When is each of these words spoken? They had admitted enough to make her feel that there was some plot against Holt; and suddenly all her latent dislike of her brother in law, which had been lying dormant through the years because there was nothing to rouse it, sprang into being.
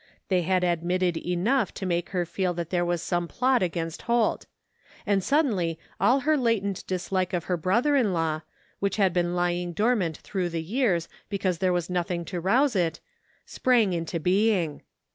They 0.29 0.41
had 0.41 0.63
admitted 0.63 1.15
enough 1.15 1.75
to 1.75 1.85
make 1.85 2.09
her 2.09 2.25
feel 2.25 2.55
that 2.55 2.71
there 2.71 2.83
was 2.83 3.03
some 3.03 3.27
plot 3.27 3.61
against 3.61 4.01
Holt; 4.01 4.47
and 5.05 5.23
suddenly 5.23 5.77
all 5.99 6.21
her 6.21 6.35
latent 6.35 6.83
dislike 6.87 7.33
of 7.33 7.43
her 7.43 7.55
brother 7.55 7.95
in 7.95 8.11
law, 8.11 8.41
which 8.79 8.95
had 8.97 9.13
been 9.13 9.35
lying 9.35 9.73
dormant 9.73 10.17
through 10.17 10.49
the 10.49 10.63
years 10.63 11.07
because 11.29 11.59
there 11.59 11.69
was 11.71 11.87
nothing 11.87 12.25
to 12.25 12.41
rouse 12.41 12.75
it, 12.75 12.99
sprang 13.45 13.93
into 13.93 14.19
being. 14.19 14.81